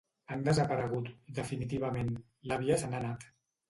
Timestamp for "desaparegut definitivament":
0.47-2.13